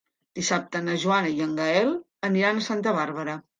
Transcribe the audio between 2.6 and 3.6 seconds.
a Santa Bàrbara.